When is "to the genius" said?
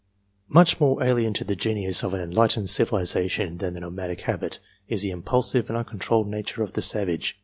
1.31-2.01